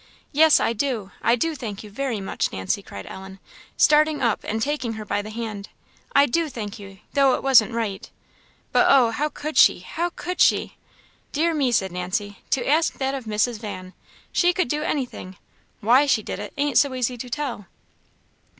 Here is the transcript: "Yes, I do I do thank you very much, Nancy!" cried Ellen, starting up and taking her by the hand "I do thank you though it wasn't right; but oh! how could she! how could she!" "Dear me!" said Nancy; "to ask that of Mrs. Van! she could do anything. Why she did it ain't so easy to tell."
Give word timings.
"Yes, 0.31 0.59
I 0.59 0.73
do 0.73 1.11
I 1.21 1.35
do 1.35 1.53
thank 1.53 1.83
you 1.83 1.91
very 1.91 2.19
much, 2.19 2.51
Nancy!" 2.51 2.81
cried 2.81 3.05
Ellen, 3.05 3.37
starting 3.77 4.19
up 4.19 4.43
and 4.43 4.59
taking 4.59 4.93
her 4.93 5.05
by 5.05 5.21
the 5.21 5.29
hand 5.29 5.69
"I 6.15 6.25
do 6.25 6.49
thank 6.49 6.79
you 6.79 7.01
though 7.13 7.35
it 7.35 7.43
wasn't 7.43 7.71
right; 7.71 8.09
but 8.71 8.87
oh! 8.89 9.11
how 9.11 9.29
could 9.29 9.59
she! 9.59 9.81
how 9.81 10.09
could 10.15 10.41
she!" 10.41 10.75
"Dear 11.33 11.53
me!" 11.53 11.71
said 11.71 11.91
Nancy; 11.91 12.39
"to 12.49 12.67
ask 12.67 12.93
that 12.93 13.13
of 13.13 13.25
Mrs. 13.25 13.59
Van! 13.59 13.93
she 14.31 14.53
could 14.53 14.69
do 14.69 14.81
anything. 14.81 15.37
Why 15.81 16.07
she 16.07 16.23
did 16.23 16.39
it 16.39 16.51
ain't 16.57 16.79
so 16.79 16.95
easy 16.95 17.15
to 17.19 17.29
tell." 17.29 17.67